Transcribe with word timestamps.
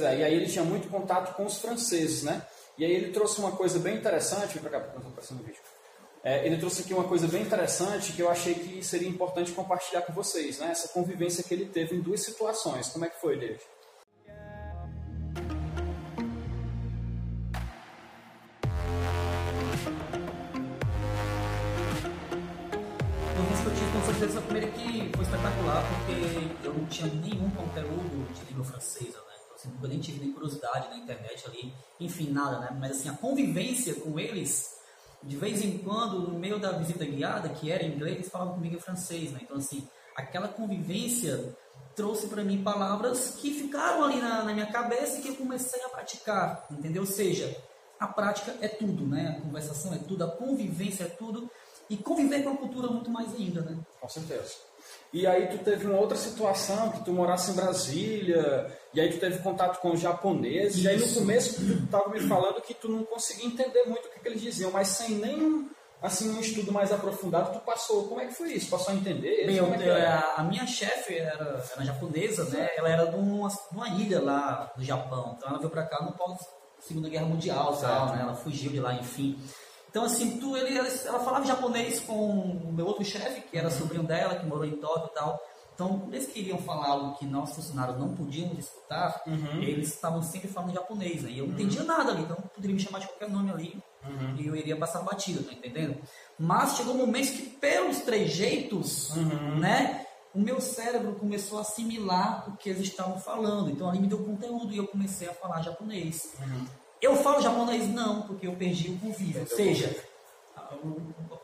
Pois 0.00 0.12
é, 0.12 0.18
e 0.20 0.24
aí 0.24 0.34
ele 0.34 0.46
tinha 0.46 0.64
muito 0.64 0.88
contato 0.88 1.34
com 1.36 1.44
os 1.44 1.58
franceses, 1.58 2.22
né? 2.22 2.40
E 2.78 2.84
aí 2.86 2.90
ele 2.90 3.12
trouxe 3.12 3.38
uma 3.38 3.52
coisa 3.52 3.78
bem 3.78 3.96
interessante, 3.96 4.58
pra 4.58 4.70
cá, 4.70 4.78
aparecendo 4.78 5.40
no 5.40 5.44
vídeo. 5.44 5.60
É, 6.24 6.46
ele 6.46 6.56
trouxe 6.56 6.80
aqui 6.80 6.94
uma 6.94 7.04
coisa 7.04 7.28
bem 7.28 7.42
interessante 7.42 8.14
que 8.14 8.22
eu 8.22 8.30
achei 8.30 8.54
que 8.54 8.82
seria 8.82 9.08
importante 9.08 9.52
compartilhar 9.52 10.00
com 10.00 10.14
vocês, 10.14 10.58
né? 10.58 10.70
Essa 10.70 10.88
convivência 10.88 11.44
que 11.44 11.52
ele 11.52 11.66
teve 11.66 11.96
em 11.96 12.00
duas 12.00 12.22
situações. 12.22 12.88
Como 12.88 13.04
é 13.04 13.10
que 13.10 13.20
foi, 13.20 13.38
David? 13.38 13.60
certeza 24.18 24.40
primeira 24.42 24.70
que 24.72 25.10
foi 25.14 25.24
espetacular, 25.24 25.82
porque 25.88 26.66
eu 26.66 26.74
não 26.74 26.84
tinha 26.86 27.06
nenhum 27.06 27.50
conteúdo 27.50 28.32
de 28.34 28.44
língua 28.50 28.64
francesa, 28.64 29.18
né? 29.18 29.29
Então, 29.66 29.78
assim, 29.80 29.88
nem 29.88 30.00
tive 30.00 30.20
nem 30.20 30.32
curiosidade 30.32 30.88
na 30.88 30.96
internet 30.96 31.46
ali, 31.46 31.72
enfim, 31.98 32.30
nada, 32.30 32.58
né? 32.58 32.76
Mas 32.78 32.92
assim, 32.92 33.08
a 33.08 33.12
convivência 33.14 33.94
com 33.94 34.18
eles, 34.18 34.76
de 35.22 35.36
vez 35.36 35.62
em 35.62 35.78
quando, 35.78 36.20
no 36.20 36.38
meio 36.38 36.58
da 36.58 36.72
visita 36.72 37.04
guiada, 37.04 37.48
que 37.48 37.70
era 37.70 37.84
em 37.84 37.94
inglês, 37.94 38.16
eles 38.16 38.28
falavam 38.28 38.54
comigo 38.54 38.76
em 38.76 38.80
francês, 38.80 39.32
né? 39.32 39.40
Então, 39.42 39.56
assim, 39.56 39.86
aquela 40.16 40.48
convivência 40.48 41.54
trouxe 41.94 42.28
para 42.28 42.44
mim 42.44 42.62
palavras 42.62 43.36
que 43.40 43.52
ficaram 43.52 44.04
ali 44.04 44.20
na, 44.20 44.44
na 44.44 44.52
minha 44.52 44.66
cabeça 44.66 45.18
e 45.18 45.22
que 45.22 45.28
eu 45.28 45.36
comecei 45.36 45.82
a 45.84 45.88
praticar, 45.88 46.66
entendeu? 46.70 47.02
Ou 47.02 47.08
seja, 47.08 47.54
a 47.98 48.06
prática 48.06 48.56
é 48.60 48.68
tudo, 48.68 49.06
né? 49.06 49.36
A 49.36 49.40
conversação 49.42 49.92
é 49.92 49.98
tudo, 49.98 50.24
a 50.24 50.30
convivência 50.30 51.04
é 51.04 51.08
tudo 51.08 51.50
e 51.90 51.96
conviver 51.96 52.44
com 52.44 52.50
a 52.50 52.56
cultura 52.56 52.88
muito 52.88 53.10
mais 53.10 53.34
ainda, 53.34 53.60
né? 53.62 53.76
Com 54.00 54.08
certeza. 54.08 54.54
E 55.12 55.26
aí 55.26 55.48
tu 55.48 55.58
teve 55.58 55.86
uma 55.86 55.98
outra 55.98 56.16
situação, 56.16 56.92
que 56.92 57.04
tu 57.04 57.12
morasse 57.12 57.50
em 57.50 57.54
Brasília, 57.54 58.72
e 58.94 59.00
aí 59.00 59.12
tu 59.12 59.18
teve 59.18 59.40
contato 59.40 59.80
com 59.80 59.90
os 59.90 60.00
japoneses, 60.00 60.76
Isso. 60.76 60.86
e 60.86 60.88
aí 60.88 60.98
no 61.00 61.14
começo 61.14 61.54
tu 61.56 61.84
estava 61.84 62.08
me 62.08 62.20
falando 62.20 62.62
que 62.62 62.72
tu 62.72 62.88
não 62.88 63.02
conseguia 63.02 63.46
entender 63.46 63.82
muito 63.86 64.06
o 64.06 64.10
que, 64.10 64.20
que, 64.20 64.28
eles 64.28 64.40
diziam, 64.40 64.70
mas 64.70 64.88
sem 64.88 65.16
nenhum 65.16 65.68
assim, 66.00 66.30
um 66.30 66.40
estudo 66.40 66.72
mais 66.72 66.92
aprofundado, 66.92 67.52
tu 67.52 67.60
passou. 67.64 68.08
Como 68.08 68.20
é 68.20 68.26
que 68.26 68.32
foi 68.32 68.52
isso? 68.52 68.70
Passou 68.70 68.94
a 68.94 68.96
entender? 68.96 69.46
Bem, 69.46 69.56
eu, 69.56 69.66
é 69.74 70.06
a, 70.06 70.34
a, 70.38 70.42
minha 70.44 70.66
chefe 70.66 71.14
era, 71.14 71.62
era 71.72 71.84
japonesa, 71.84 72.44
né? 72.44 72.70
Ela 72.76 72.88
era 72.88 73.04
de 73.06 73.16
uma, 73.16 73.48
de 73.48 73.56
uma 73.76 73.88
ilha 73.88 74.22
lá 74.22 74.72
no 74.76 74.82
Japão, 74.82 75.34
então 75.36 75.50
ela 75.50 75.58
veio 75.58 75.70
para 75.70 75.84
cá 75.84 76.02
no 76.02 76.12
pós 76.12 76.38
Segunda 76.80 77.10
Guerra 77.10 77.26
Mundial, 77.26 77.76
tal, 77.76 78.14
né? 78.14 78.22
Ela 78.22 78.34
fugiu 78.34 78.70
de 78.70 78.80
lá, 78.80 78.94
enfim. 78.94 79.38
Então, 79.90 80.04
assim, 80.04 80.38
tu, 80.38 80.56
ele, 80.56 80.78
ela 80.78 81.18
falava 81.18 81.44
japonês 81.44 81.98
com 82.00 82.14
o 82.14 82.72
meu 82.72 82.86
outro 82.86 83.04
chefe, 83.04 83.40
que 83.42 83.58
era 83.58 83.70
sobrinho 83.70 84.04
dela, 84.04 84.36
que 84.36 84.46
morou 84.46 84.64
em 84.64 84.76
Tóquio 84.76 85.10
e 85.10 85.14
tal. 85.14 85.40
Então, 85.74 86.08
eles 86.12 86.26
queriam 86.26 86.58
falar 86.58 86.88
algo 86.88 87.16
que 87.16 87.26
nós 87.26 87.54
funcionários 87.54 87.98
não 87.98 88.14
podíamos 88.14 88.58
escutar, 88.58 89.22
uhum. 89.26 89.62
eles 89.62 89.88
estavam 89.88 90.22
sempre 90.22 90.46
falando 90.46 90.74
japonês, 90.74 91.22
né? 91.22 91.30
E 91.30 91.38
eu 91.38 91.46
não 91.46 91.54
entendia 91.54 91.80
uhum. 91.80 91.86
nada 91.86 92.12
ali, 92.12 92.22
então 92.22 92.36
poderia 92.54 92.76
me 92.76 92.82
chamar 92.82 92.98
de 92.98 93.06
qualquer 93.06 93.30
nome 93.30 93.50
ali 93.50 93.82
uhum. 94.04 94.36
e 94.36 94.46
eu 94.46 94.54
iria 94.54 94.76
passar 94.76 95.00
batida, 95.00 95.42
tá 95.42 95.52
entendendo? 95.52 95.98
Mas 96.38 96.76
chegou 96.76 96.94
um 96.94 96.98
momento 96.98 97.32
que, 97.32 97.42
pelos 97.42 98.00
trejeitos, 98.00 99.16
uhum. 99.16 99.58
né? 99.58 100.06
O 100.34 100.38
meu 100.38 100.60
cérebro 100.60 101.14
começou 101.14 101.58
a 101.58 101.62
assimilar 101.62 102.48
o 102.48 102.56
que 102.56 102.68
eles 102.68 102.82
estavam 102.82 103.18
falando. 103.18 103.70
Então 103.70 103.88
ali 103.88 103.98
me 103.98 104.06
deu 104.06 104.18
conteúdo 104.18 104.72
e 104.72 104.76
eu 104.76 104.86
comecei 104.86 105.28
a 105.28 105.32
falar 105.32 105.62
japonês. 105.62 106.34
Eu 107.00 107.16
falo 107.16 107.40
japonês? 107.40 107.88
Não, 107.88 108.22
porque 108.22 108.46
eu 108.46 108.52
perdi 108.54 108.90
o 108.90 108.98
convívio. 108.98 109.40
Ou 109.40 109.46
seja, 109.46 110.04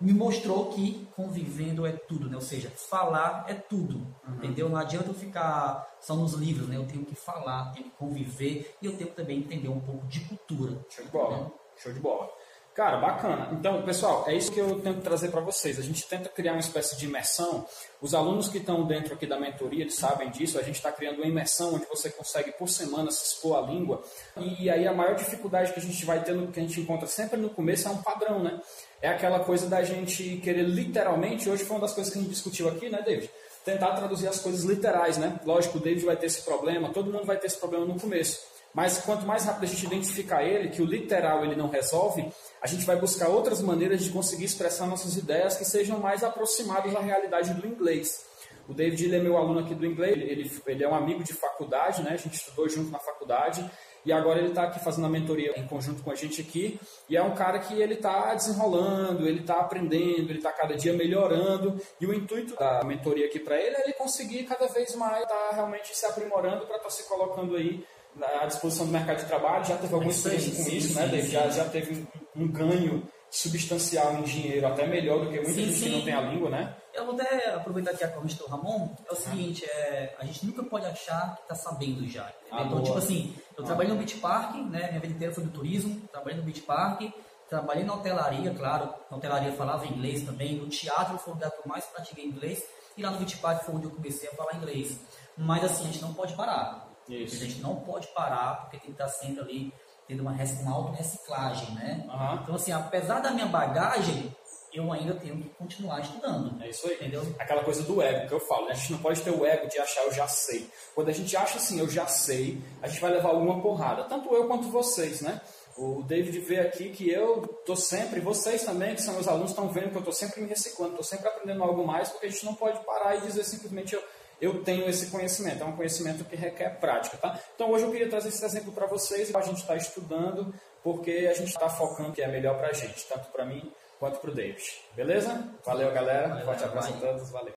me 0.00 0.12
mostrou 0.12 0.66
que 0.70 1.06
convivendo 1.16 1.86
é 1.86 1.92
tudo, 1.92 2.28
né? 2.28 2.36
Ou 2.36 2.42
seja, 2.42 2.70
falar 2.70 3.46
é 3.48 3.54
tudo, 3.54 3.96
uhum. 3.96 4.34
entendeu? 4.36 4.68
Não 4.68 4.76
adianta 4.76 5.08
eu 5.08 5.14
ficar 5.14 5.96
só 6.00 6.14
nos 6.14 6.34
livros, 6.34 6.68
né? 6.68 6.76
Eu 6.76 6.86
tenho 6.86 7.04
que 7.04 7.14
falar, 7.14 7.72
tenho 7.72 7.86
que 7.86 7.96
conviver 7.96 8.76
e 8.80 8.86
eu 8.86 8.96
tenho 8.96 9.10
que 9.10 9.16
também 9.16 9.38
entender 9.38 9.68
um 9.68 9.80
pouco 9.80 10.06
de 10.06 10.20
cultura. 10.20 10.78
Show 10.90 11.04
de 11.04 11.10
bola, 11.10 11.36
né? 11.38 11.50
show 11.76 11.92
de 11.92 12.00
bola. 12.00 12.30
Cara, 12.76 12.98
bacana. 12.98 13.48
Então, 13.52 13.80
pessoal, 13.84 14.24
é 14.28 14.34
isso 14.34 14.52
que 14.52 14.60
eu 14.60 14.78
tento 14.80 15.00
trazer 15.00 15.30
para 15.30 15.40
vocês. 15.40 15.78
A 15.78 15.82
gente 15.82 16.06
tenta 16.06 16.28
criar 16.28 16.52
uma 16.52 16.60
espécie 16.60 16.94
de 16.94 17.06
imersão. 17.06 17.64
Os 18.02 18.12
alunos 18.12 18.50
que 18.50 18.58
estão 18.58 18.86
dentro 18.86 19.14
aqui 19.14 19.26
da 19.26 19.40
mentoria, 19.40 19.80
eles 19.80 19.94
sabem 19.94 20.28
disso. 20.28 20.58
A 20.58 20.62
gente 20.62 20.74
está 20.74 20.92
criando 20.92 21.16
uma 21.16 21.26
imersão 21.26 21.74
onde 21.74 21.86
você 21.86 22.10
consegue, 22.10 22.52
por 22.52 22.68
semana, 22.68 23.10
se 23.10 23.32
expor 23.32 23.56
à 23.56 23.62
língua. 23.62 24.02
E 24.36 24.68
aí 24.68 24.86
a 24.86 24.92
maior 24.92 25.14
dificuldade 25.14 25.72
que 25.72 25.80
a 25.80 25.82
gente 25.82 26.04
vai 26.04 26.22
tendo, 26.22 26.52
que 26.52 26.60
a 26.60 26.62
gente 26.62 26.78
encontra 26.78 27.06
sempre 27.06 27.40
no 27.40 27.48
começo, 27.48 27.88
é 27.88 27.90
um 27.90 28.02
padrão, 28.02 28.42
né? 28.42 28.60
É 29.00 29.08
aquela 29.08 29.40
coisa 29.40 29.66
da 29.70 29.82
gente 29.82 30.36
querer 30.44 30.64
literalmente, 30.64 31.48
hoje 31.48 31.64
foi 31.64 31.76
uma 31.76 31.82
das 31.82 31.94
coisas 31.94 32.12
que 32.12 32.18
a 32.18 32.22
gente 32.22 32.30
discutiu 32.30 32.68
aqui, 32.68 32.90
né, 32.90 33.00
David? 33.00 33.30
Tentar 33.64 33.92
traduzir 33.92 34.28
as 34.28 34.38
coisas 34.38 34.64
literais, 34.64 35.16
né? 35.16 35.40
Lógico, 35.46 35.78
o 35.78 35.80
David 35.80 36.04
vai 36.04 36.16
ter 36.16 36.26
esse 36.26 36.42
problema, 36.42 36.90
todo 36.90 37.10
mundo 37.10 37.24
vai 37.24 37.38
ter 37.38 37.46
esse 37.46 37.56
problema 37.56 37.86
no 37.86 37.98
começo. 37.98 38.54
Mas 38.76 38.98
quanto 38.98 39.24
mais 39.24 39.46
rápido 39.46 39.64
a 39.64 39.66
gente 39.68 39.86
identificar 39.86 40.44
ele, 40.44 40.68
que 40.68 40.82
o 40.82 40.84
literal 40.84 41.42
ele 41.42 41.56
não 41.56 41.70
resolve, 41.70 42.30
a 42.60 42.66
gente 42.66 42.84
vai 42.84 42.94
buscar 42.96 43.26
outras 43.28 43.62
maneiras 43.62 44.04
de 44.04 44.10
conseguir 44.10 44.44
expressar 44.44 44.86
nossas 44.86 45.16
ideias 45.16 45.56
que 45.56 45.64
sejam 45.64 45.98
mais 45.98 46.22
aproximadas 46.22 46.94
à 46.94 47.00
realidade 47.00 47.54
do 47.54 47.66
inglês. 47.66 48.26
O 48.68 48.74
David 48.74 49.06
ele 49.06 49.16
é 49.16 49.20
meu 49.20 49.38
aluno 49.38 49.60
aqui 49.60 49.74
do 49.74 49.86
inglês, 49.86 50.18
ele, 50.18 50.52
ele 50.66 50.84
é 50.84 50.88
um 50.88 50.94
amigo 50.94 51.24
de 51.24 51.32
faculdade, 51.32 52.02
né? 52.02 52.10
a 52.10 52.16
gente 52.18 52.34
estudou 52.34 52.68
junto 52.68 52.90
na 52.90 52.98
faculdade, 52.98 53.64
e 54.04 54.12
agora 54.12 54.40
ele 54.40 54.48
está 54.48 54.64
aqui 54.64 54.78
fazendo 54.78 55.06
a 55.06 55.10
mentoria 55.10 55.58
em 55.58 55.66
conjunto 55.66 56.02
com 56.02 56.10
a 56.10 56.14
gente 56.14 56.42
aqui, 56.42 56.78
e 57.08 57.16
é 57.16 57.22
um 57.22 57.34
cara 57.34 57.58
que 57.60 57.80
ele 57.80 57.94
está 57.94 58.34
desenrolando, 58.34 59.26
ele 59.26 59.40
está 59.40 59.60
aprendendo, 59.60 60.28
ele 60.28 60.38
está 60.38 60.52
cada 60.52 60.76
dia 60.76 60.92
melhorando, 60.92 61.80
e 61.98 62.04
o 62.04 62.12
intuito 62.12 62.54
da 62.54 62.84
mentoria 62.84 63.24
aqui 63.24 63.40
para 63.40 63.56
ele 63.56 63.74
é 63.74 63.84
ele 63.84 63.94
conseguir 63.94 64.44
cada 64.44 64.66
vez 64.66 64.94
mais 64.96 65.22
estar 65.22 65.34
tá 65.34 65.54
realmente 65.54 65.96
se 65.96 66.04
aprimorando 66.04 66.66
para 66.66 66.76
estar 66.76 66.88
tá 66.88 66.90
se 66.90 67.08
colocando 67.08 67.56
aí 67.56 67.82
à 68.22 68.46
disposição 68.46 68.86
do 68.86 68.92
mercado 68.92 69.18
de 69.18 69.26
trabalho, 69.26 69.64
já 69.64 69.76
teve 69.76 69.94
alguma 69.94 70.10
experiência 70.10 70.64
com 70.64 70.70
isso, 70.70 70.94
né, 70.94 71.06
David? 71.06 71.30
Já, 71.30 71.48
já 71.48 71.64
teve 71.66 72.06
um 72.34 72.48
ganho 72.48 73.06
substancial 73.30 74.14
em 74.14 74.22
dinheiro, 74.22 74.66
até 74.66 74.86
melhor 74.86 75.20
do 75.20 75.30
que 75.30 75.36
muita 75.36 75.52
sim, 75.52 75.64
gente 75.66 75.76
sim. 75.76 75.84
que 75.84 75.90
não 75.90 76.02
tem 76.02 76.14
a 76.14 76.20
língua, 76.22 76.50
né? 76.50 76.74
Eu 76.94 77.04
vou 77.04 77.14
até 77.14 77.50
aproveitar 77.50 77.90
aqui 77.90 78.04
a 78.04 78.08
corrente 78.08 78.36
do 78.36 78.46
Ramon, 78.46 78.94
é 79.08 79.12
o 79.12 79.16
seguinte, 79.16 79.64
é, 79.64 80.14
a 80.18 80.24
gente 80.24 80.46
nunca 80.46 80.62
pode 80.62 80.86
achar 80.86 81.34
que 81.36 81.42
está 81.42 81.54
sabendo 81.54 82.08
já. 82.08 82.32
Ah, 82.50 82.62
então, 82.62 82.68
boa. 82.68 82.82
tipo 82.84 82.98
assim, 82.98 83.34
eu 83.56 83.64
ah. 83.64 83.66
trabalhei 83.66 83.92
no 83.92 83.98
Beach 83.98 84.16
Park, 84.16 84.54
né, 84.54 84.88
minha 84.88 85.00
vida 85.00 85.14
inteira 85.14 85.34
foi 85.34 85.44
do 85.44 85.50
turismo, 85.50 86.00
trabalhei 86.10 86.38
no 86.38 86.44
Beach 86.44 86.62
Park, 86.62 87.02
trabalhei 87.48 87.84
na 87.84 87.94
hotelaria, 87.94 88.54
claro, 88.54 88.94
na 89.10 89.16
hotelaria 89.16 89.52
falava 89.52 89.86
inglês 89.86 90.22
também, 90.22 90.56
no 90.56 90.68
teatro 90.68 91.18
foi 91.18 91.32
o 91.32 91.36
lugar 91.36 91.50
que 91.50 91.58
eu 91.58 91.66
mais 91.66 91.84
pratiquei 91.84 92.24
inglês, 92.24 92.62
e 92.96 93.02
lá 93.02 93.10
no 93.10 93.18
Beach 93.18 93.36
Park 93.36 93.64
foi 93.64 93.74
onde 93.74 93.84
eu 93.84 93.90
comecei 93.90 94.28
a 94.28 94.32
falar 94.32 94.56
inglês. 94.56 94.98
Mas 95.36 95.64
assim, 95.64 95.84
a 95.84 95.92
gente 95.92 96.00
não 96.00 96.14
pode 96.14 96.34
parar. 96.34 96.85
Isso. 97.08 97.36
A 97.36 97.46
gente 97.46 97.60
não 97.60 97.76
pode 97.76 98.06
parar, 98.08 98.62
porque 98.62 98.78
tem 98.78 98.86
que 98.86 99.02
estar 99.02 99.08
sempre 99.08 99.40
ali 99.40 99.72
tendo 100.06 100.20
uma, 100.20 100.32
uma 100.32 100.72
auto-reciclagem, 100.72 101.74
né? 101.74 102.04
Uhum. 102.08 102.42
Então, 102.42 102.54
assim, 102.54 102.72
apesar 102.72 103.20
da 103.20 103.30
minha 103.30 103.46
bagagem, 103.46 104.34
eu 104.72 104.92
ainda 104.92 105.14
tenho 105.14 105.36
que 105.36 105.48
continuar 105.50 106.00
estudando. 106.00 106.62
É 106.62 106.68
isso 106.68 106.86
aí. 106.86 106.94
Entendeu? 106.94 107.22
Aquela 107.38 107.64
coisa 107.64 107.82
do 107.82 108.00
ego 108.00 108.28
que 108.28 108.34
eu 108.34 108.40
falo, 108.40 108.66
né? 108.66 108.72
A 108.72 108.74
gente 108.74 108.92
não 108.92 108.98
pode 108.98 109.22
ter 109.22 109.30
o 109.30 109.44
ego 109.44 109.68
de 109.68 109.78
achar 109.78 110.02
eu 110.02 110.12
já 110.12 110.28
sei. 110.28 110.70
Quando 110.94 111.08
a 111.08 111.12
gente 111.12 111.36
acha 111.36 111.56
assim, 111.56 111.80
eu 111.80 111.88
já 111.88 112.06
sei, 112.06 112.62
a 112.82 112.88
gente 112.88 113.00
vai 113.00 113.12
levar 113.12 113.30
alguma 113.30 113.60
porrada. 113.60 114.04
Tanto 114.04 114.32
eu 114.34 114.46
quanto 114.46 114.68
vocês, 114.68 115.20
né? 115.20 115.40
O 115.76 116.02
David 116.02 116.38
vê 116.40 116.60
aqui 116.60 116.88
que 116.88 117.10
eu 117.10 117.44
estou 117.44 117.76
sempre, 117.76 118.18
vocês 118.18 118.64
também, 118.64 118.94
que 118.94 119.02
são 119.02 119.12
meus 119.12 119.28
alunos, 119.28 119.50
estão 119.50 119.68
vendo 119.68 119.90
que 119.90 119.96
eu 119.96 120.00
estou 120.00 120.12
sempre 120.12 120.40
me 120.40 120.48
reciclando, 120.48 120.92
estou 120.92 121.04
sempre 121.04 121.28
aprendendo 121.28 121.62
algo 121.62 121.86
mais, 121.86 122.08
porque 122.08 122.26
a 122.26 122.30
gente 122.30 122.46
não 122.46 122.54
pode 122.54 122.82
parar 122.86 123.16
e 123.16 123.20
dizer 123.20 123.44
simplesmente 123.44 123.94
eu, 123.94 124.02
eu 124.40 124.62
tenho 124.62 124.88
esse 124.88 125.10
conhecimento. 125.10 125.62
É 125.62 125.66
um 125.66 125.76
conhecimento 125.76 126.24
que 126.24 126.36
requer 126.36 126.78
prática, 126.78 127.16
tá? 127.16 127.38
Então 127.54 127.70
hoje 127.70 127.84
eu 127.84 127.90
queria 127.90 128.08
trazer 128.08 128.28
esse 128.28 128.44
exemplo 128.44 128.72
para 128.72 128.86
vocês. 128.86 129.34
A 129.34 129.40
gente 129.40 129.58
está 129.58 129.76
estudando 129.76 130.54
porque 130.82 131.28
a 131.30 131.34
gente 131.34 131.48
está 131.48 131.68
focando 131.68 132.12
que 132.12 132.22
é 132.22 132.28
melhor 132.28 132.56
para 132.58 132.68
a 132.68 132.72
gente, 132.72 133.06
tanto 133.08 133.28
para 133.32 133.44
mim 133.44 133.70
quanto 133.98 134.18
para 134.20 134.30
o 134.30 134.34
David. 134.34 134.62
Beleza? 134.94 135.48
Valeu, 135.64 135.92
galera. 135.92 136.28
Valeu, 136.28 136.44
Forte 136.44 136.64
abraço 136.64 136.94
a 136.94 136.96
todos. 136.96 137.30
Valeu. 137.30 137.52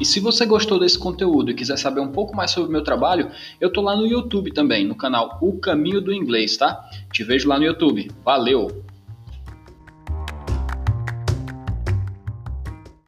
E 0.00 0.04
se 0.04 0.18
você 0.18 0.44
gostou 0.44 0.78
desse 0.78 0.98
conteúdo 0.98 1.52
e 1.52 1.54
quiser 1.54 1.78
saber 1.78 2.00
um 2.00 2.10
pouco 2.10 2.34
mais 2.34 2.50
sobre 2.50 2.68
o 2.68 2.72
meu 2.72 2.82
trabalho, 2.82 3.30
eu 3.60 3.72
tô 3.72 3.80
lá 3.80 3.96
no 3.96 4.06
YouTube 4.06 4.52
também, 4.52 4.84
no 4.84 4.96
canal 4.96 5.38
O 5.40 5.58
Caminho 5.58 6.00
do 6.00 6.12
Inglês, 6.12 6.56
tá? 6.56 6.84
Te 7.12 7.22
vejo 7.22 7.48
lá 7.48 7.58
no 7.58 7.64
YouTube. 7.64 8.10
Valeu! 8.24 8.84